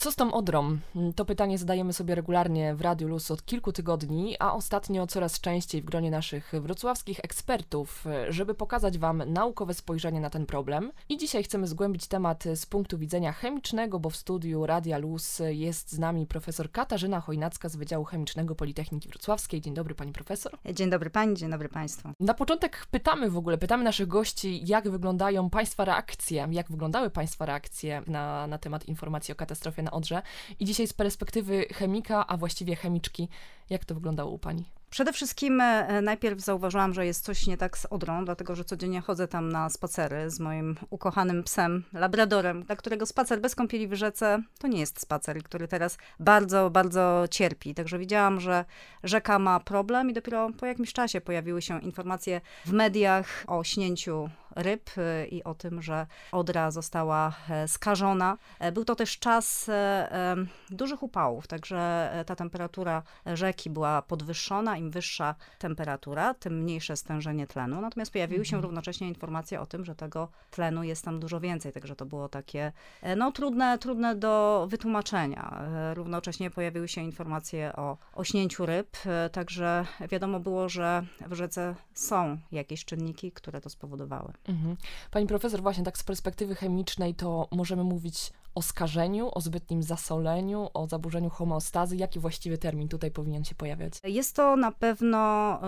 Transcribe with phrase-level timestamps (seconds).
[0.00, 0.78] Co z tą Odrą?
[1.16, 5.82] To pytanie zadajemy sobie regularnie w Radiu Luz od kilku tygodni, a ostatnio coraz częściej
[5.82, 10.92] w gronie naszych wrocławskich ekspertów, żeby pokazać Wam naukowe spojrzenie na ten problem.
[11.08, 15.92] I dzisiaj chcemy zgłębić temat z punktu widzenia chemicznego, bo w studiu Radia Luz jest
[15.92, 19.60] z nami profesor Katarzyna Chojnacka z Wydziału Chemicznego Politechniki Wrocławskiej.
[19.60, 20.58] Dzień dobry Pani Profesor.
[20.74, 22.08] Dzień dobry Pani, dzień dobry Państwu.
[22.20, 27.46] Na początek pytamy w ogóle, pytamy naszych gości, jak wyglądają Państwa reakcje, jak wyglądały Państwa
[27.46, 30.22] reakcje na, na temat informacji o katastrofie na Odrze.
[30.60, 33.28] I dzisiaj z perspektywy chemika, a właściwie chemiczki,
[33.70, 34.64] jak to wyglądało u Pani?
[34.90, 39.00] Przede wszystkim e, najpierw zauważyłam, że jest coś nie tak z Odrą, dlatego że codziennie
[39.00, 43.94] chodzę tam na spacery z moim ukochanym psem, labradorem, dla którego spacer bez kąpieli w
[43.94, 47.74] rzece to nie jest spacer, który teraz bardzo, bardzo cierpi.
[47.74, 48.64] Także widziałam, że
[49.04, 54.30] rzeka ma problem i dopiero po jakimś czasie pojawiły się informacje w mediach o śnięciu
[54.56, 58.38] ryb y, i o tym, że Odra została e, skażona.
[58.58, 60.36] E, był to też czas e,
[60.70, 64.76] dużych upałów, także ta temperatura rzeki była podwyższona.
[64.76, 67.80] Im wyższa temperatura, tym mniejsze stężenie tlenu.
[67.80, 68.62] Natomiast pojawiły się mhm.
[68.62, 72.72] równocześnie informacje o tym, że tego tlenu jest tam dużo więcej, także to było takie
[73.16, 75.62] no, trudne, trudne do wytłumaczenia.
[75.94, 78.96] Równocześnie pojawiły się informacje o ośnięciu ryb,
[79.32, 84.32] także wiadomo było, że w rzece są jakieś czynniki, które to spowodowały.
[84.48, 84.76] Mhm.
[85.10, 90.68] Pani profesor, właśnie tak z perspektywy chemicznej to możemy mówić o skażeniu, o zbytnim zasoleniu,
[90.74, 91.96] o zaburzeniu homeostazy?
[91.96, 93.92] Jaki właściwy termin tutaj powinien się pojawiać?
[94.04, 95.18] Jest to na pewno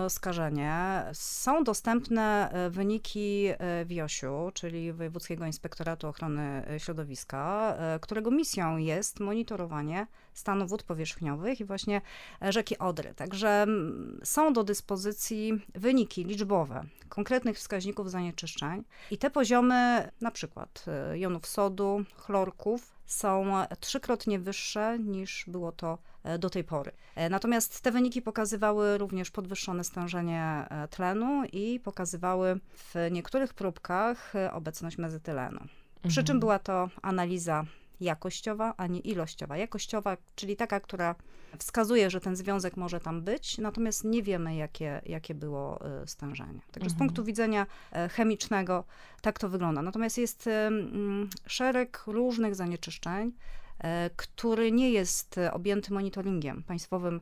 [0.05, 1.03] e, skażenie.
[1.13, 10.07] Są dostępne e, wyniki e, WIOŚ-u, czyli Wojewódzkiego Inspektoratu Ochrony Środowiska, którego misją jest monitorowanie
[10.33, 12.01] stanu wód powierzchniowych i właśnie
[12.41, 13.13] rzeki Odry.
[13.13, 13.65] Także
[14.23, 22.03] są do dyspozycji wyniki liczbowe konkretnych wskaźników zanieczyszczeń i te poziomy na przykład jonów sodu,
[22.17, 26.91] chlorku, są trzykrotnie wyższe niż było to e, do tej pory.
[27.15, 34.33] E, natomiast te wyniki pokazywały również podwyższone stężenie e, tlenu i pokazywały w niektórych próbkach
[34.51, 35.59] obecność mezytylenu.
[36.07, 36.39] Przy czym mhm.
[36.39, 37.65] była to analiza
[38.03, 39.57] jakościowa, a nie ilościowa.
[39.57, 41.15] Jakościowa, czyli taka, która
[41.57, 46.59] wskazuje, że ten związek może tam być, natomiast nie wiemy, jakie, jakie było e, stężenie.
[46.59, 46.89] Także mhm.
[46.89, 48.83] z punktu widzenia e, chemicznego
[49.21, 49.81] tak to wygląda.
[49.81, 53.31] Natomiast jest mm, szereg różnych zanieczyszczeń,
[54.15, 57.21] który nie jest objęty monitoringiem, państwowym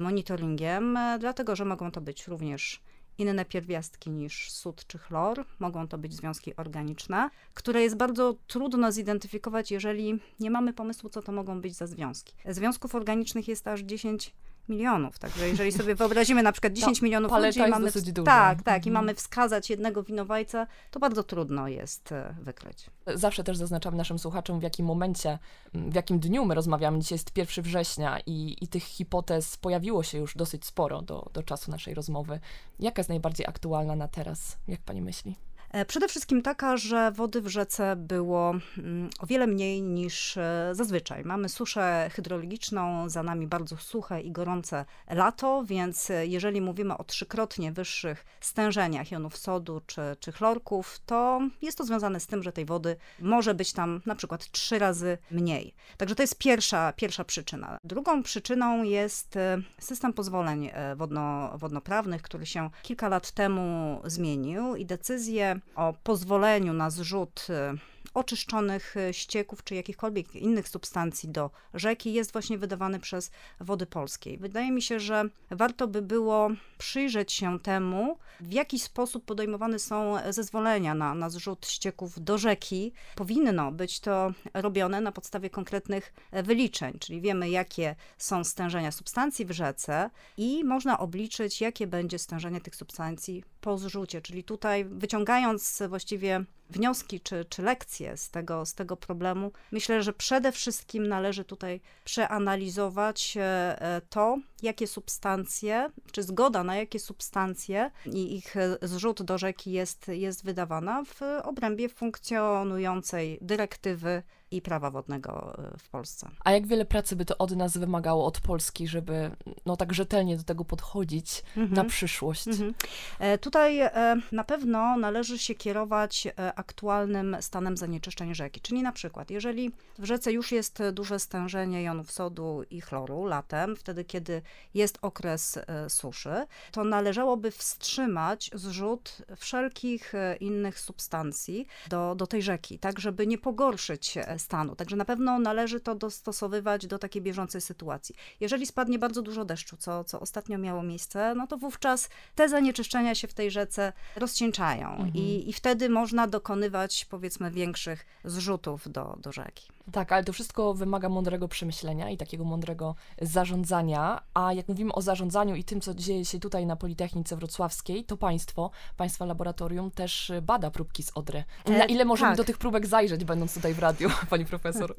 [0.00, 2.82] monitoringiem, dlatego że mogą to być również
[3.18, 5.44] inne pierwiastki niż sód czy chlor.
[5.58, 11.22] Mogą to być związki organiczne, które jest bardzo trudno zidentyfikować, jeżeli nie mamy pomysłu, co
[11.22, 12.34] to mogą być za związki.
[12.48, 14.34] Związków organicznych jest aż 10
[14.68, 15.18] milionów.
[15.18, 17.92] Także jeżeli sobie wyobrazimy na przykład 10 no, milionów ludzi, mamy,
[18.24, 18.82] tak, tak, mhm.
[18.86, 22.90] i mamy wskazać jednego winowajcę, to bardzo trudno jest e, wykryć.
[23.14, 25.38] Zawsze też zaznaczam naszym słuchaczom, w jakim momencie,
[25.74, 26.98] w jakim dniu my rozmawiamy.
[26.98, 31.42] Dzisiaj jest 1 września i, i tych hipotez pojawiło się już dosyć sporo do, do
[31.42, 32.40] czasu naszej rozmowy.
[32.80, 34.56] Jaka jest najbardziej aktualna na teraz?
[34.68, 35.36] Jak pani myśli?
[35.70, 40.70] E, przede wszystkim taka, że wody w rzece było mm, o wiele mniej niż e,
[40.72, 41.24] zazwyczaj.
[41.24, 47.04] Mamy suszę hydrologiczną, za nami bardzo suche i gorące lato, więc e, jeżeli mówimy o
[47.04, 52.52] trzykrotnie wyższych stężeniach jonów sodu czy, czy chlorków, to jest to związane z tym, że
[52.52, 55.74] tej wody może być tam na przykład trzy razy mniej.
[55.96, 57.78] Także to jest pierwsza, pierwsza przyczyna.
[57.84, 59.38] Drugą przyczyną jest
[59.78, 66.90] system pozwoleń wodno, wodnoprawnych, który się kilka lat temu zmienił i decyzje o pozwoleniu na
[66.90, 73.30] zrzut y, oczyszczonych y, ścieków czy jakichkolwiek innych substancji do rzeki jest właśnie wydawany przez
[73.60, 74.38] Wody Polskie.
[74.38, 80.16] Wydaje mi się, że warto by było przyjrzeć się temu, w jaki sposób podejmowane są
[80.30, 82.92] zezwolenia na, na zrzut ścieków do rzeki.
[83.14, 89.44] Powinno być to robione na podstawie konkretnych e, wyliczeń, czyli wiemy, jakie są stężenia substancji
[89.46, 94.22] w rzece i można obliczyć, jakie będzie stężenie tych substancji po zrzucie.
[94.22, 100.12] Czyli tutaj wyciągając właściwie wnioski czy, czy lekcje z tego, z tego problemu, myślę, że
[100.12, 103.42] przede wszystkim należy tutaj przeanalizować e,
[103.82, 110.08] e, to, jakie substancje, czy zgoda na jakie substancje i ich zrzut do rzeki jest,
[110.08, 116.30] jest wydawana w obrębie funkcjonującej dyrektywy i prawa wodnego e, w Polsce.
[116.44, 119.30] A jak wiele pracy by to od nas wymagało, od Polski, żeby
[119.66, 121.74] no tak rzetelnie do tego podchodzić mhm.
[121.74, 122.48] na przyszłość?
[122.48, 122.74] Mhm.
[123.18, 129.30] E, tutaj e, na pewno należy się kierować aktualnym stanem zanieczyszczeń rzeki, czyli na przykład,
[129.30, 134.42] jeżeli w rzece już jest duże stężenie jonów sodu i chloru latem, wtedy kiedy
[134.74, 142.42] jest okres e, suszy, to należałoby wstrzymać zrzut wszelkich e, innych substancji do, do tej
[142.42, 144.76] rzeki, tak żeby nie pogorszyć e, stanu.
[144.76, 148.14] Także na pewno należy to dostosowywać do takiej bieżącej sytuacji.
[148.40, 153.14] Jeżeli spadnie bardzo dużo deszczu, co, co ostatnio miało miejsce, no to wówczas te zanieczyszczenia
[153.14, 155.14] się w tej rzece rozcieńczają mhm.
[155.14, 159.75] i, i wtedy można dokonywać powiedzmy większych zrzutów do, do rzeki.
[159.92, 164.20] Tak, ale to wszystko wymaga mądrego przemyślenia i takiego mądrego zarządzania.
[164.34, 168.16] A jak mówimy o zarządzaniu i tym, co dzieje się tutaj na Politechnice Wrocławskiej, to
[168.16, 171.44] państwo, państwa laboratorium też bada próbki z Odry.
[171.66, 172.36] Na ile możemy tak.
[172.36, 174.94] do tych próbek zajrzeć, będąc tutaj w radiu, pani profesor?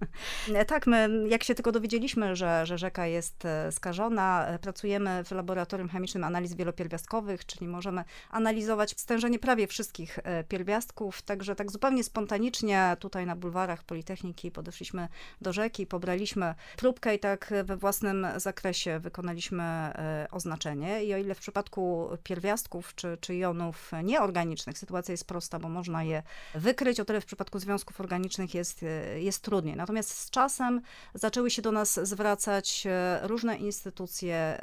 [0.67, 5.31] tak, my jak się tylko dowiedzieliśmy, że, że rzeka jest e, skażona, e, pracujemy w
[5.31, 12.03] laboratorium chemicznym analiz wielopierwiastkowych, czyli możemy analizować stężenie prawie wszystkich e, pierwiastków, także tak zupełnie
[12.03, 15.07] spontanicznie tutaj na bulwarach Politechniki podeszliśmy poszliśmy
[15.41, 21.03] do rzeki, pobraliśmy próbkę i tak we własnym zakresie wykonaliśmy e, oznaczenie.
[21.03, 26.03] I o ile w przypadku pierwiastków czy, czy jonów nieorganicznych sytuacja jest prosta, bo można
[26.03, 26.23] je
[26.55, 29.75] wykryć, o tyle w przypadku związków organicznych jest, e, jest trudniej.
[29.75, 30.81] Natomiast z czasem
[31.13, 34.61] zaczęły się do nas zwracać e, różne instytucje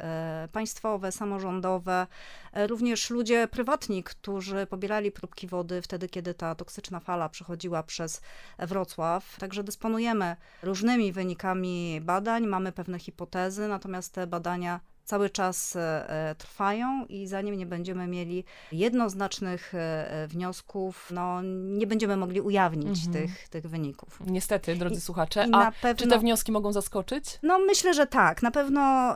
[0.51, 2.07] państwowe, samorządowe,
[2.53, 8.21] również ludzie prywatni, którzy pobierali próbki wody wtedy, kiedy ta toksyczna fala przechodziła przez
[8.59, 9.37] Wrocław.
[9.39, 16.09] Także dysponujemy dysponujemy różnymi wynikami badań, mamy pewne hipotezy, natomiast te badania cały czas e,
[16.29, 23.05] e, trwają i zanim nie będziemy mieli jednoznacznych e, wniosków, no nie będziemy mogli ujawnić
[23.05, 23.13] mhm.
[23.13, 24.19] tych, tych wyników.
[24.25, 25.45] Niestety, drodzy I, słuchacze.
[25.49, 27.39] I A pewno, czy te wnioski mogą zaskoczyć?
[27.43, 28.41] No myślę, że tak.
[28.41, 29.15] Na pewno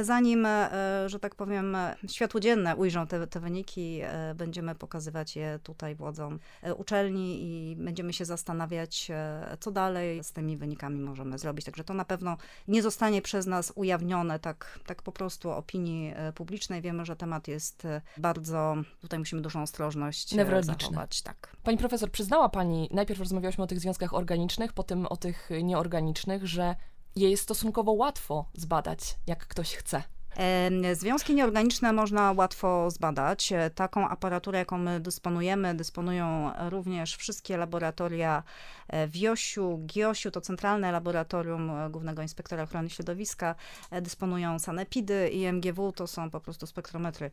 [0.00, 0.46] zanim,
[1.06, 1.76] że tak powiem,
[2.08, 4.00] światło dzienne ujrzą te, te wyniki,
[4.34, 6.38] będziemy pokazywać je tutaj władzom
[6.76, 9.10] uczelni i będziemy się zastanawiać,
[9.60, 11.64] co dalej z tymi wynikami możemy zrobić.
[11.64, 12.36] Także to na pewno
[12.68, 16.82] nie zostanie przez nas ujawnione tak, tak po prostu opinii e, publicznej.
[16.82, 21.22] Wiemy, że temat jest e, bardzo, tutaj musimy dużą ostrożność e, zachować.
[21.22, 21.56] Tak.
[21.62, 26.76] Pani profesor, przyznała Pani, najpierw rozmawiałyśmy o tych związkach organicznych, potem o tych nieorganicznych, że
[27.16, 30.02] je jest stosunkowo łatwo zbadać, jak ktoś chce.
[30.92, 33.52] Związki nieorganiczne można łatwo zbadać.
[33.52, 38.42] E, taką aparaturę, jaką my dysponujemy, dysponują również wszystkie laboratoria
[38.88, 43.54] e, w Josiu, GIOSiu, to Centralne Laboratorium e, Głównego Inspektora Ochrony Środowiska,
[44.02, 47.30] dysponują sanepidy i MGW, to są po prostu spektrometry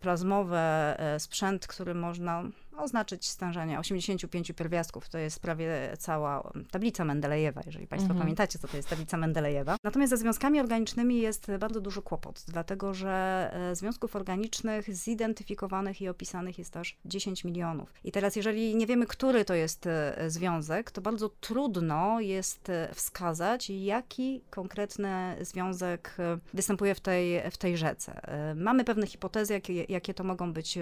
[0.00, 2.44] plazmowe, sprzęt, który można
[2.76, 5.08] oznaczyć stężenie 85 pierwiastków.
[5.08, 8.20] To jest prawie cała tablica Mendelejewa, jeżeli Państwo mhm.
[8.20, 9.76] pamiętacie, co to jest tablica Mendelejewa.
[9.84, 16.08] Natomiast ze związkami organicznymi jest bardzo duży kłopot, dlatego że e, związków organicznych zidentyfikowanych i
[16.08, 17.92] opisanych jest aż 10 milionów.
[18.04, 22.94] I teraz, jeżeli nie wiemy, który to jest e, związek, to bardzo trudno jest e,
[22.94, 26.16] wskazać, jaki konkretny związek
[26.54, 28.20] występuje w tej, w tej rzece.
[28.56, 30.78] Mamy pewne hipotezy, jakie, jakie to mogą być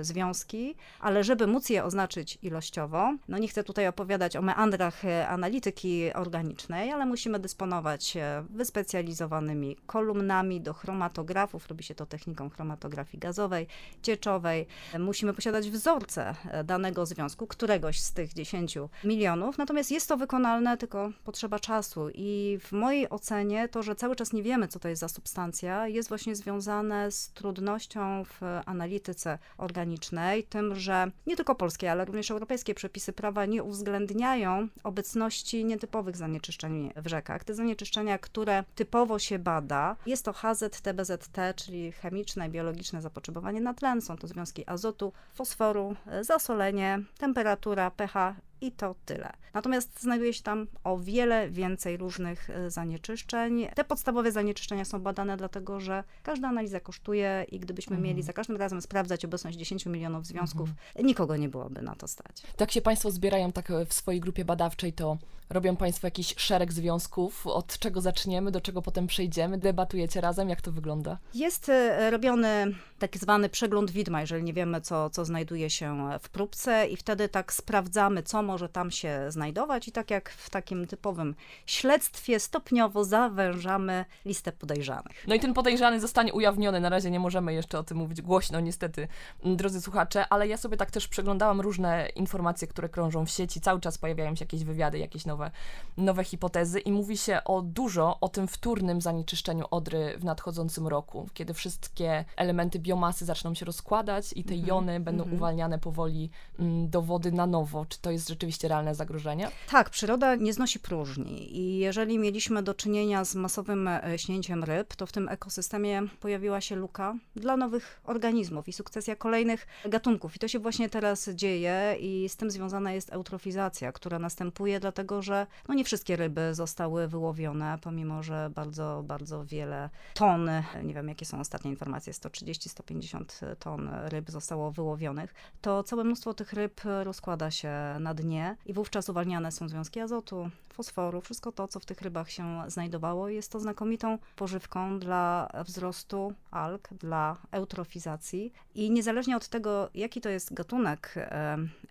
[0.00, 5.28] związki, ale żeby móc je oznaczyć ilościowo, no nie chcę tutaj opowiadać o meandrach e,
[5.28, 13.18] analityki organicznej, ale musimy dysponować e, wyspecjalizowanymi kolumnami do chromatografów, robi się to techniką chromatografii
[13.18, 13.66] gazowej,
[14.02, 14.66] cieczowej.
[14.98, 20.76] Musimy posiadać wzorce e, danego związku, któregoś z tych 10 milionów, natomiast jest to wykonalne,
[20.76, 22.08] tylko potrzeba czasu.
[22.14, 25.88] I w mojej ocenie to, że cały czas nie wiemy, co to jest za substancja,
[25.88, 32.30] jest właśnie związane z trudnością w analityce organicznej, tym, że nie tylko polskie, ale również
[32.30, 37.44] europejskie przepisy prawa nie uwzględniają obecności nietypowych zanieczyszczeń w rzekach.
[37.44, 43.60] Te zanieczyszczenia, które typowo się bada, jest to HZT, BZT, czyli chemiczne i biologiczne zapotrzebowanie
[43.60, 49.32] na tlen, są to związki azotu, fosforu, zasolenie, temperatura, pH i to tyle.
[49.54, 53.66] Natomiast znajduje się tam o wiele więcej różnych e, zanieczyszczeń.
[53.74, 58.08] Te podstawowe zanieczyszczenia są badane dlatego, że każda analiza kosztuje i gdybyśmy mhm.
[58.08, 61.06] mieli za każdym razem sprawdzać obecność 10 milionów związków, mhm.
[61.06, 62.42] nikogo nie byłoby na to stać.
[62.56, 65.18] Tak się Państwo zbierają tak w swojej grupie badawczej, to
[65.52, 70.60] robią Państwo jakiś szereg związków, od czego zaczniemy, do czego potem przejdziemy, debatujecie razem, jak
[70.60, 71.18] to wygląda?
[71.34, 76.28] Jest e, robiony tak zwany przegląd widma, jeżeli nie wiemy, co, co znajduje się w
[76.28, 80.86] próbce i wtedy tak sprawdzamy, co może tam się znajdować i tak jak w takim
[80.86, 81.34] typowym
[81.66, 85.24] śledztwie stopniowo zawężamy listę podejrzanych.
[85.28, 88.60] No i ten podejrzany zostanie ujawniony, na razie nie możemy jeszcze o tym mówić głośno
[88.60, 89.08] niestety,
[89.44, 93.80] drodzy słuchacze, ale ja sobie tak też przeglądałam różne informacje, które krążą w sieci, cały
[93.80, 95.50] czas pojawiają się jakieś wywiady, jakieś nowe,
[95.96, 101.28] nowe hipotezy i mówi się o dużo o tym wtórnym zanieczyszczeniu Odry w nadchodzącym roku,
[101.34, 104.68] kiedy wszystkie elementy biomasy zaczną się rozkładać i te mm -hmm.
[104.68, 105.36] jony będą mm -hmm.
[105.36, 107.86] uwalniane powoli mm, do wody na nowo.
[107.88, 109.50] Czy to jest rzeczywiście rzeczywiście realne zagrożenia?
[109.70, 114.96] Tak, przyroda nie znosi próżni i jeżeli mieliśmy do czynienia z masowym e, śnięciem ryb,
[114.96, 120.36] to w tym ekosystemie pojawiła się luka dla nowych organizmów i sukcesja kolejnych gatunków.
[120.36, 125.22] I to się właśnie teraz dzieje i z tym związana jest eutrofizacja, która następuje dlatego,
[125.22, 130.50] że no nie wszystkie ryby zostały wyłowione, pomimo że bardzo, bardzo wiele ton,
[130.82, 136.52] nie wiem jakie są ostatnie informacje, 130-150 ton ryb zostało wyłowionych, to całe mnóstwo tych
[136.52, 138.31] ryb rozkłada się na dnie
[138.66, 143.28] i wówczas uwalniane są związki azotu, fosforu, wszystko to, co w tych rybach się znajdowało.
[143.28, 150.28] Jest to znakomitą pożywką dla wzrostu alg, dla eutrofizacji i niezależnie od tego, jaki to
[150.28, 151.14] jest gatunek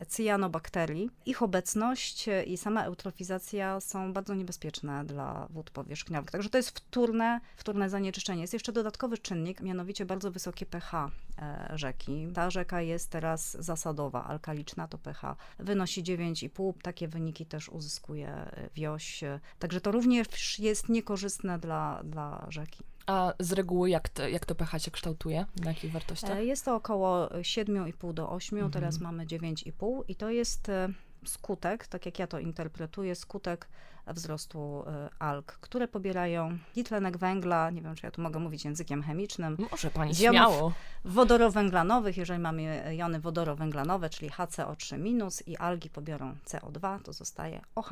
[0.07, 6.31] cyjanobakterii, ich obecność i sama eutrofizacja są bardzo niebezpieczne dla wód powierzchniowych.
[6.31, 8.41] Także to jest wtórne, wtórne zanieczyszczenie.
[8.41, 12.27] Jest jeszcze dodatkowy czynnik, mianowicie bardzo wysokie pH e, rzeki.
[12.33, 16.73] Ta rzeka jest teraz zasadowa, alkaliczna, to pH wynosi 9,5.
[16.81, 19.23] Takie wyniki też uzyskuje e, wioś.
[19.59, 22.83] Także to również jest niekorzystne dla, dla rzeki.
[23.05, 25.45] A z reguły jak to, jak to pH się kształtuje?
[25.63, 26.37] Na jakich wartościach?
[26.37, 28.71] E, jest to około 7,5 do 8, mhm.
[28.71, 30.89] teraz mamy 9,5 i to jest e,
[31.25, 33.67] skutek, tak jak ja to interpretuję, skutek
[34.07, 39.03] wzrostu y, alg, które pobierają dwutlenek węgla, nie wiem, czy ja tu mogę mówić językiem
[39.03, 39.57] chemicznym.
[39.71, 40.73] Może pani śmiało.
[41.05, 47.91] wodorowęglanowych, jeżeli mamy jony wodorowęglanowe, czyli HCO3- i algi pobiorą CO2, to zostaje OH-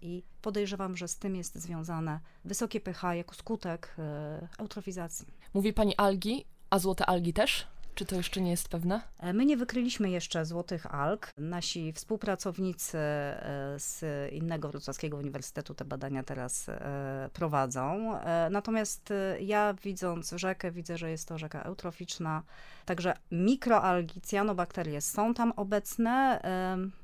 [0.00, 5.26] i podejrzewam, że z tym jest związane wysokie pH jako skutek y, eutrofizacji.
[5.54, 7.66] Mówi pani algi, a złote algi też?
[7.94, 9.00] Czy to jeszcze nie jest pewne?
[9.18, 11.30] E, my nie wykryliśmy jeszcze złotych alg.
[11.38, 18.14] Nasi współpracownicy e, z innego wrocławskiego uniwersytetu te badania teraz e, prowadzą.
[18.50, 22.42] Natomiast ja widząc rzekę, widzę, że jest to rzeka eutroficzna.
[22.84, 26.40] Także mikroalgi, cyanobakterie są tam obecne.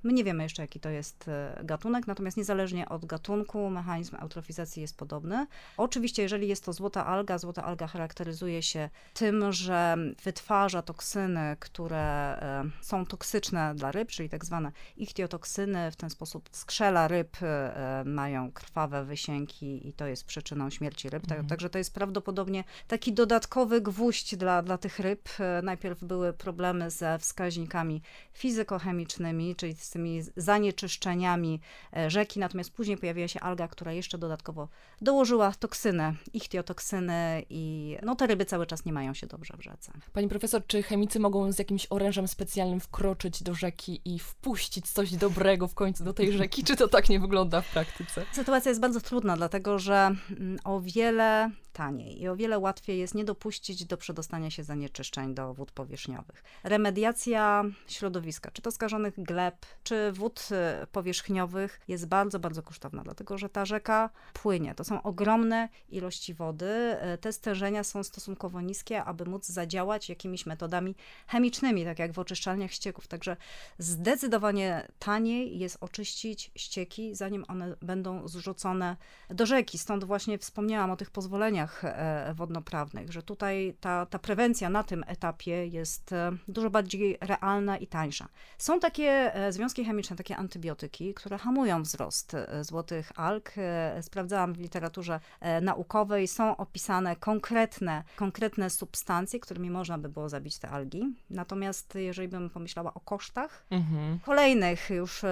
[0.03, 1.31] My nie wiemy jeszcze, jaki to jest
[1.65, 5.47] gatunek, natomiast niezależnie od gatunku, mechanizm eutrofizacji jest podobny.
[5.77, 11.99] Oczywiście, jeżeli jest to złota alga, złota alga charakteryzuje się tym, że wytwarza toksyny, które
[12.43, 15.91] e, są toksyczne dla ryb, czyli tak zwane ichtiotoksyny.
[15.91, 21.23] W ten sposób skrzela ryb e, mają krwawe wysięki i to jest przyczyną śmierci ryb.
[21.23, 21.47] Mhm.
[21.47, 25.29] Także to jest prawdopodobnie taki dodatkowy gwóźdź dla, dla tych ryb.
[25.41, 31.61] E, najpierw były problemy ze wskaźnikami fizykochemicznymi, czyli z tymi zanieczyszczeniami
[32.09, 34.69] rzeki, natomiast później pojawiła się alga, która jeszcze dodatkowo
[35.01, 39.93] dołożyła toksyny, ichtiotoksyny i no te ryby cały czas nie mają się dobrze w rzece.
[40.13, 45.13] Pani profesor, czy chemicy mogą z jakimś orężem specjalnym wkroczyć do rzeki i wpuścić coś
[45.17, 46.65] dobrego w końcu do tej rzeki?
[46.65, 48.25] Czy to tak nie wygląda w praktyce?
[48.33, 53.15] Sytuacja jest bardzo trudna, dlatego że mm, o wiele taniej i o wiele łatwiej jest
[53.15, 56.45] nie dopuścić do przedostania się zanieczyszczeń do wód powierzchniowych.
[56.65, 60.49] Remediacja środowiska, czy to skażonych gleb, czy wód
[60.83, 64.75] y, powierzchniowych jest bardzo, bardzo kosztowna, dlatego że ta rzeka płynie.
[64.75, 66.97] To są ogromne ilości wody.
[67.15, 70.95] Y, te stężenia są stosunkowo niskie, aby móc zadziałać jakimiś metodami
[71.27, 73.07] chemicznymi, tak jak w oczyszczalniach ścieków.
[73.07, 73.37] Także
[73.79, 78.97] zdecydowanie taniej jest oczyścić ścieki, zanim one będą zrzucone
[79.31, 79.79] do rzeki.
[79.79, 85.05] Stąd właśnie wspomniałam o tych pozwoleniach E, wodnoprawnych, że tutaj ta, ta prewencja na tym
[85.07, 88.29] etapie jest e, dużo bardziej realna i tańsza.
[88.59, 93.55] Są takie e, związki chemiczne, takie antybiotyki, które hamują wzrost złotych alg.
[94.01, 95.21] Sprawdzałam w literaturze
[95.63, 101.15] naukowej, są opisane konkretne, konkretne substancje, którymi można by było zabić te algi.
[101.31, 104.19] Natomiast jeżeli bym pomyślała o kosztach, mhm.
[104.19, 105.23] kolejnych już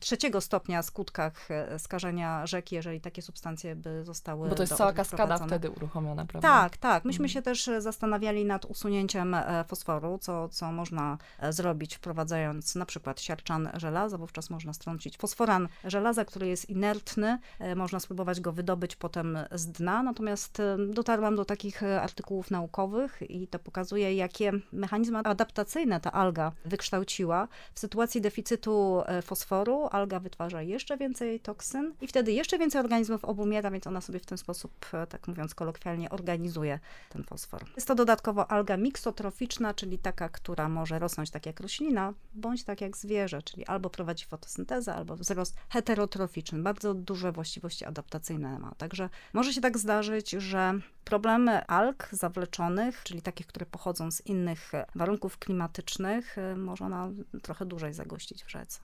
[0.00, 5.39] trzeciego stopnia skutkach skażenia rzeki, jeżeli takie substancje by zostały Bo to jest cała kaskada
[5.46, 6.48] wtedy uruchomiona, prawda?
[6.48, 7.04] Tak, tak.
[7.04, 7.28] Myśmy mhm.
[7.28, 12.86] się też e, zastanawiali nad usunięciem e, fosforu, co, co można e, zrobić wprowadzając na
[12.86, 17.38] przykład siarczan żelaza, wówczas można strącić fosforan żelaza, który jest inertny,
[17.76, 23.58] można spróbować go wydobyć potem z dna, natomiast dotarłam do takich artykułów naukowych i to
[23.58, 27.48] pokazuje, jakie mechanizmy adaptacyjne ta alga wykształciła.
[27.74, 33.70] W sytuacji deficytu fosforu alga wytwarza jeszcze więcej toksyn i wtedy jeszcze więcej organizmów obumiera,
[33.70, 37.64] więc ona sobie w ten sposób, tak mówiąc kolokwialnie, organizuje ten fosfor.
[37.76, 42.80] Jest to dodatkowo alga miksotroficzna, czyli taka, która może rosnąć tak jak roślina, bądź tak
[42.80, 46.62] jak zwierzę, czyli albo prowadzi fotosyntezę, albo wzrost heterotroficzny.
[46.62, 48.74] Bardzo duże właściwości adaptacyjne ma.
[48.78, 50.80] Także może się tak zdarzyć, że
[51.10, 57.08] Problemy alg zawleczonych, czyli takich, które pochodzą z innych warunków klimatycznych, można
[57.42, 58.80] trochę dłużej zagościć w rzece.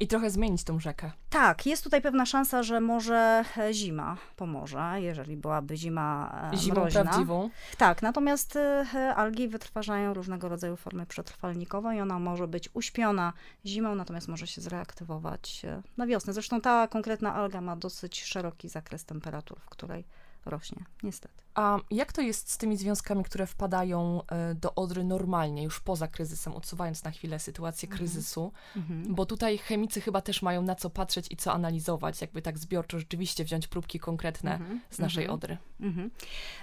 [0.00, 1.10] I trochę zmienić tą rzekę.
[1.30, 7.02] Tak, jest tutaj pewna szansa, że może zima pomoże, jeżeli byłaby zima Zimą mroźna.
[7.04, 7.50] prawdziwą.
[7.78, 8.58] Tak, natomiast
[9.16, 13.32] algi wytwarzają różnego rodzaju formy przetrwalnikowe i ona może być uśpiona
[13.66, 15.62] zimą, natomiast może się zreaktywować
[15.96, 16.32] na wiosnę.
[16.32, 20.04] Zresztą ta konkretna alga ma dosyć szeroki zakres temperatur, w której
[20.44, 21.44] rośnie, niestety.
[21.54, 26.08] A jak to jest z tymi związkami, które wpadają e, do Odry normalnie, już poza
[26.08, 27.98] kryzysem, odsuwając na chwilę sytuację mhm.
[27.98, 28.52] kryzysu?
[28.76, 29.14] Mhm.
[29.14, 32.98] Bo tutaj chemicy chyba też mają na co patrzeć i co analizować, jakby tak zbiorczo
[32.98, 34.80] rzeczywiście wziąć próbki konkretne mhm.
[34.90, 35.28] z naszej.
[35.28, 35.58] Odry.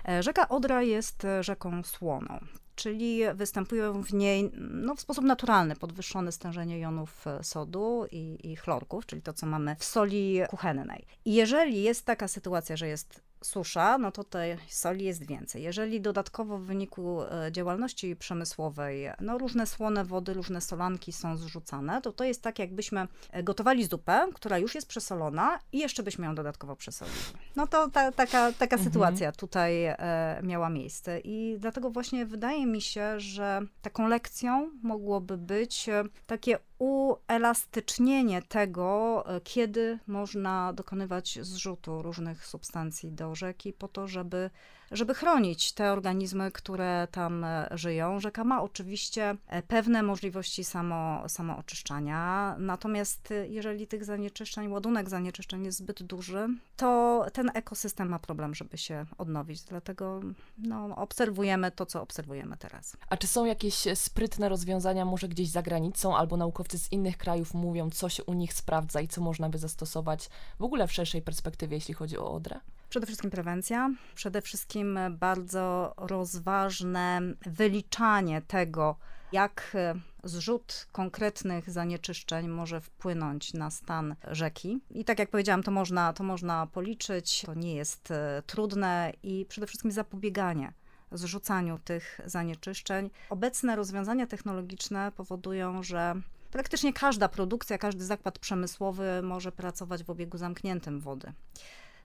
[0.07, 2.39] E, rzeka Odra jest e, rzeką słoną
[2.77, 9.05] czyli występują w niej no, w sposób naturalny podwyższone stężenie jonów sodu i, i chlorków,
[9.05, 11.05] czyli to, co mamy w soli kuchennej.
[11.25, 15.63] I jeżeli jest taka sytuacja, że jest susza, no to tej soli jest więcej.
[15.63, 22.01] Jeżeli dodatkowo w wyniku e, działalności przemysłowej, no różne słone wody, różne solanki są zrzucane,
[22.01, 26.25] to to jest tak, jakbyśmy e, gotowali zupę, która już jest przesolona i jeszcze byśmy
[26.25, 27.17] ją dodatkowo przesolili.
[27.55, 28.83] No to ta, taka, taka mhm.
[28.83, 29.97] sytuacja tutaj e,
[30.43, 35.89] miała miejsce i dlatego właśnie wydaje mi się, że taką lekcją mogłoby być
[36.25, 44.49] takie uelastycznienie tego, e, kiedy można dokonywać zrzutu różnych substancji do rzeki, po to, żeby
[44.91, 48.19] żeby chronić te organizmy, które tam e, żyją.
[48.19, 55.65] Rzeka ma oczywiście e, pewne możliwości samo, samooczyszczania, natomiast e, jeżeli tych zanieczyszczeń, ładunek zanieczyszczeń
[55.65, 59.61] jest zbyt duży, to ten ekosystem ma problem, żeby się odnowić.
[59.61, 60.21] Dlatego
[60.57, 62.97] no, obserwujemy to, co obserwujemy teraz.
[63.09, 67.53] A czy są jakieś sprytne rozwiązania, może gdzieś za granicą, albo naukowcy z innych krajów
[67.53, 70.29] mówią, co się u nich sprawdza i co można by zastosować
[70.59, 72.59] w ogóle w szerszej perspektywie, jeśli chodzi o Odrę?
[72.89, 78.95] Przede wszystkim prewencja, przede wszystkim bardzo rozważne wyliczanie tego,
[79.31, 79.77] jak
[80.23, 84.79] zrzut konkretnych zanieczyszczeń może wpłynąć na stan rzeki.
[84.89, 89.45] I tak jak powiedziałam, to można, to można policzyć, to nie jest e, trudne i
[89.49, 90.73] przede wszystkim zapobieganie
[91.11, 93.09] zrzucaniu tych zanieczyszczeń.
[93.29, 96.15] Obecne rozwiązania technologiczne powodują, że
[96.51, 101.33] praktycznie każda produkcja, każdy zakład przemysłowy może pracować w obiegu zamkniętym wody.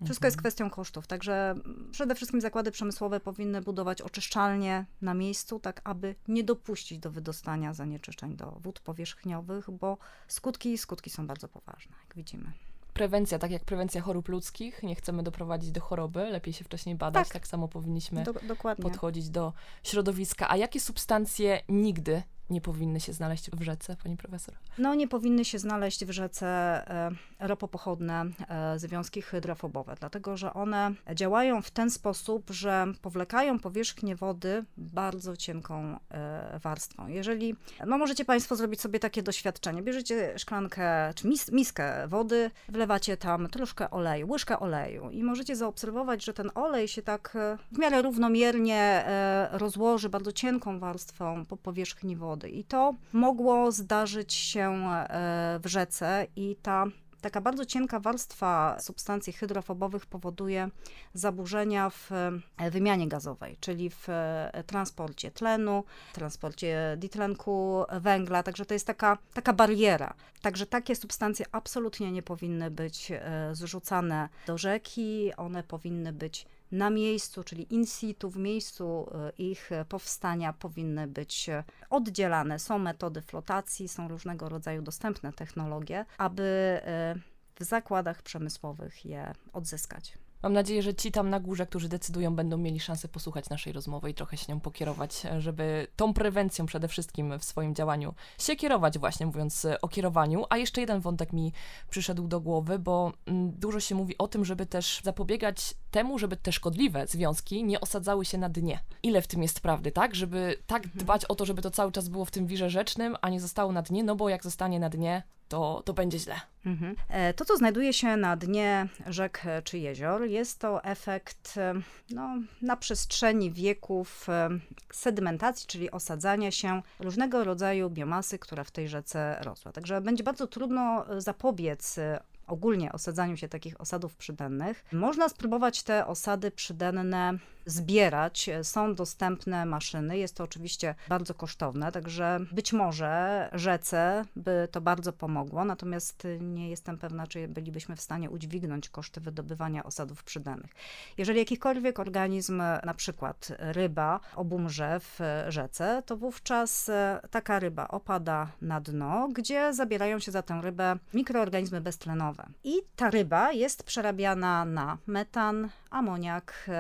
[0.04, 0.42] Wszystko jest mhm.
[0.42, 1.54] kwestią kosztów, także
[1.90, 7.74] przede wszystkim zakłady przemysłowe powinny budować oczyszczalnie na miejscu, tak aby nie dopuścić do wydostania
[7.74, 12.52] zanieczyszczeń do wód powierzchniowych, bo skutki skutki są bardzo poważne, jak widzimy
[12.92, 17.28] prewencja, tak jak prewencja chorób ludzkich, nie chcemy doprowadzić do choroby, lepiej się wcześniej badać,
[17.28, 19.52] tak, tak samo powinniśmy do, podchodzić do
[19.82, 20.50] środowiska.
[20.50, 24.54] A jakie substancje nigdy nie powinny się znaleźć w rzece, pani profesor?
[24.78, 30.94] No, nie powinny się znaleźć w rzece e, ropopochodne e, związki hydrofobowe, dlatego że one
[31.14, 37.08] działają w ten sposób, że powlekają powierzchnię wody bardzo cienką e, warstwą.
[37.08, 43.16] Jeżeli, no możecie Państwo zrobić sobie takie doświadczenie, bierzecie szklankę czy mis, miskę wody, wlewacie
[43.16, 47.36] tam troszkę oleju, łyżkę oleju i możecie zaobserwować, że ten olej się tak
[47.72, 49.04] w miarę równomiernie
[49.52, 52.48] rozłoży bardzo cienką warstwą po powierzchni wody wody.
[52.48, 56.86] I to mogło zdarzyć się e, w rzece i ta
[57.20, 60.68] taka bardzo cienka warstwa substancji hydrofobowych powoduje
[61.14, 62.12] zaburzenia w
[62.58, 69.18] e, wymianie gazowej, czyli w e, transporcie tlenu, transporcie ditlenku węgla, także to jest taka,
[69.34, 70.14] taka bariera.
[70.40, 73.12] Także takie substancje absolutnie nie powinny być
[73.52, 79.70] zrzucane do rzeki, one powinny być na miejscu, czyli in situ, w miejscu e, ich
[79.88, 81.50] powstania powinny być
[81.90, 82.58] oddzielane.
[82.58, 87.14] Są metody flotacji, są różnego rodzaju dostępne technologie, aby e,
[87.54, 90.18] w zakładach przemysłowych je odzyskać.
[90.42, 94.10] Mam nadzieję, że ci tam na górze, którzy decydują, będą mieli szansę posłuchać naszej rozmowy
[94.10, 98.98] i trochę się nią pokierować, żeby tą prewencją przede wszystkim w swoim działaniu się kierować,
[98.98, 100.44] właśnie mówiąc o kierowaniu.
[100.50, 101.52] A jeszcze jeden wątek mi
[101.90, 106.36] przyszedł do głowy, bo mm, dużo się mówi o tym, żeby też zapobiegać temu, żeby
[106.36, 108.80] te szkodliwe związki nie osadzały się na dnie.
[109.02, 110.14] Ile w tym jest prawdy, tak?
[110.14, 111.04] Żeby tak mhm.
[111.04, 113.72] dbać o to, żeby to cały czas było w tym wirze rzecznym, a nie zostało
[113.72, 115.22] na dnie, no bo jak zostanie na dnie,
[115.52, 116.40] to, to będzie źle.
[116.66, 116.96] Mhm.
[117.08, 121.74] E, to, co znajduje się na dnie rzek czy jezior, jest to efekt e,
[122.10, 124.48] no, na przestrzeni wieków e,
[124.92, 129.72] sedymentacji, czyli osadzania się różnego rodzaju biomasy, która w tej rzece rosła.
[129.72, 131.98] Także będzie bardzo trudno zapobiec
[132.46, 134.84] ogólnie osadzaniu się takich osadów przydennych.
[134.92, 138.50] Można spróbować te osady przydenne zbierać.
[138.62, 145.12] Są dostępne maszyny, jest to oczywiście bardzo kosztowne, także być może rzece by to bardzo
[145.12, 150.70] pomogło, natomiast nie jestem pewna, czy bylibyśmy w stanie udźwignąć koszty wydobywania osadów przydennych.
[151.18, 156.90] Jeżeli jakikolwiek organizm, na przykład ryba, obumrze w rzece, to wówczas
[157.30, 162.46] taka ryba opada na dno, gdzie zabierają się za tę rybę mikroorganizmy beztlenowe.
[162.64, 166.70] I ta ryba jest przerabiana na metan, amoniak,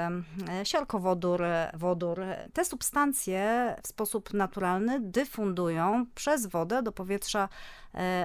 [0.72, 1.42] siarkowodór,
[1.74, 2.20] wodór.
[2.52, 7.48] Te substancje w sposób naturalny dyfundują przez wodę do powietrza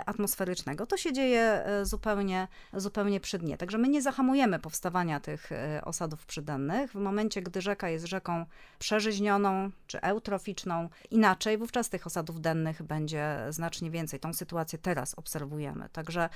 [0.06, 0.86] atmosferycznego.
[0.86, 3.58] To się dzieje e, zupełnie, zupełnie przy dnie.
[3.58, 6.92] Także my nie zahamujemy powstawania tych e, osadów przydennych.
[6.92, 8.46] W momencie, gdy rzeka jest rzeką
[8.80, 14.20] przeżyźnioną czy eutroficzną, inaczej, wówczas tych osadów dennych będzie znacznie więcej.
[14.20, 15.90] Tą sytuację teraz obserwujemy.
[15.90, 16.30] Także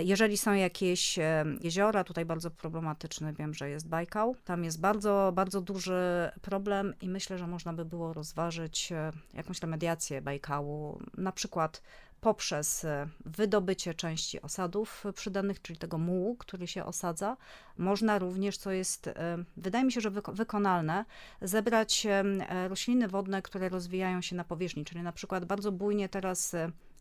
[0.00, 1.18] jeżeli są jakieś
[1.60, 7.08] jeziora, tutaj bardzo problematyczny, wiem, że jest Bajkał, tam jest bardzo, bardzo duży problem i
[7.08, 8.92] myślę, że można by było rozważyć
[9.34, 11.82] jakąś remediację Bajkału, na przykład
[12.20, 17.36] poprzez e, wydobycie części osadów przydanych, czyli tego mułu, który się osadza.
[17.78, 21.04] Można również, co jest, e, wydaje mi się, że wykonalne,
[21.42, 26.56] zebrać e, rośliny wodne, które rozwijają się na powierzchni, czyli na przykład bardzo bujnie teraz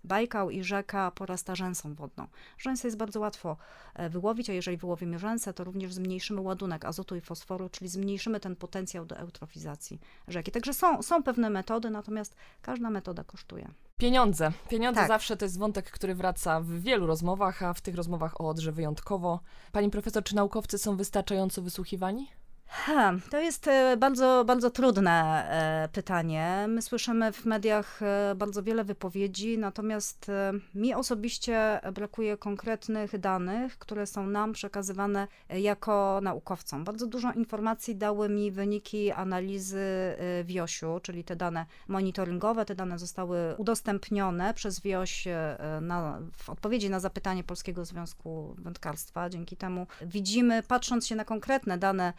[0.06, 2.28] Bajkał i rzeka porasta rzęsą wodną.
[2.58, 3.58] Rzęsę jest bardzo łatwo
[4.10, 8.56] wyłowić, a jeżeli wyłowimy rzęsę, to również zmniejszymy ładunek azotu i fosforu, czyli zmniejszymy ten
[8.56, 10.52] potencjał do eutrofizacji rzeki.
[10.52, 13.70] Także są, są pewne metody, natomiast każda metoda kosztuje.
[14.00, 14.52] Pieniądze.
[14.70, 15.08] Pieniądze tak.
[15.08, 18.72] zawsze to jest wątek, który wraca w wielu rozmowach, a w tych rozmowach o Odrze
[18.72, 19.40] wyjątkowo.
[19.72, 22.28] Pani profesor, czy naukowcy są wystarczająco wysłuchiwani?
[22.68, 26.66] Ha, to jest e, bardzo, bardzo trudne e, pytanie.
[26.68, 30.32] My słyszymy w mediach e, bardzo wiele wypowiedzi, natomiast
[30.76, 36.84] mi osobiście brakuje konkretnych danych, które są nam przekazywane jako naukowcom.
[36.84, 39.86] Bardzo dużo informacji dały mi wyniki analizy
[40.44, 42.66] WIOŚ-u, czyli te dane monitoringowe.
[42.66, 45.28] Te dane zostały udostępnione przez WIOŚ
[45.82, 49.30] na, w odpowiedzi na zapytanie Polskiego Związku Wędkarstwa.
[49.30, 52.14] Dzięki temu widzimy, patrząc się na konkretne dane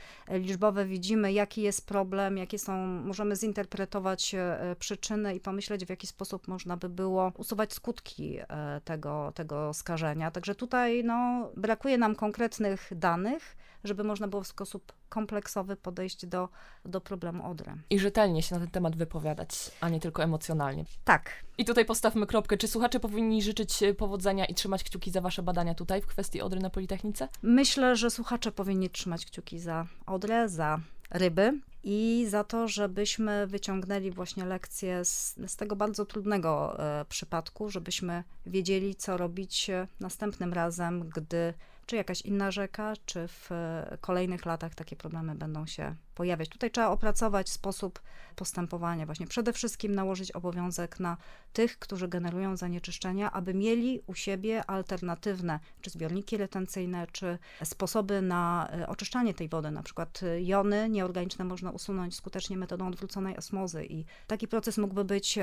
[0.45, 6.07] liczbowe widzimy, jaki jest problem, jakie są, możemy zinterpretować e, przyczyny i pomyśleć, w jaki
[6.07, 10.31] sposób można by było usuwać skutki e, tego, tego skażenia.
[10.31, 16.49] Także tutaj no, brakuje nam konkretnych danych, żeby można było w sposób kompleksowy podejść do,
[16.85, 17.73] do problemu odry.
[17.91, 20.85] I rzetelnie się na ten temat wypowiadać, a nie tylko emocjonalnie.
[21.05, 21.31] Tak.
[21.59, 22.57] I tutaj postawmy kropkę.
[22.57, 26.61] Czy słuchacze powinni życzyć powodzenia i trzymać kciuki za wasze badania tutaj w kwestii odry
[26.61, 27.29] na Politechnice?
[27.43, 34.11] Myślę, że słuchacze powinni trzymać kciuki za odrę, za ryby i za to, żebyśmy wyciągnęli
[34.11, 40.53] właśnie lekcje z, z tego bardzo trudnego e, przypadku, żebyśmy wiedzieli, co robić e, następnym
[40.53, 41.55] razem, gdy
[41.87, 46.49] czy jakaś inna rzeka, czy w e, kolejnych latach takie problemy będą się pojawiać.
[46.49, 48.03] Tutaj trzeba opracować sposób
[48.37, 51.17] postępowania, właśnie przede wszystkim nałożyć obowiązek na
[51.53, 58.69] tych, którzy generują zanieczyszczenia, aby mieli u siebie alternatywne, czy zbiorniki retencyjne, czy sposoby na
[58.73, 59.71] e, oczyszczanie tej wody.
[59.71, 65.05] Na przykład e, jony nieorganiczne można usunąć skutecznie metodą odwróconej osmozy i taki proces mógłby
[65.05, 65.39] być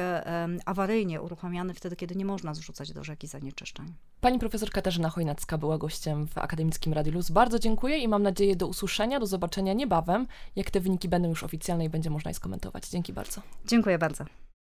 [0.65, 3.93] awaryjnie uruchamiany wtedy, kiedy nie można zrzucać do rzeki zanieczyszczeń.
[4.21, 7.31] Pani profesor Katarzyna Chojnacka była gościem w Akademickim Radiu Luz.
[7.31, 11.43] Bardzo dziękuję i mam nadzieję do usłyszenia, do zobaczenia niebawem, jak te wyniki będą już
[11.43, 12.89] oficjalne i będzie można je skomentować.
[12.89, 13.41] Dzięki bardzo.
[13.67, 14.25] Dziękuję bardzo.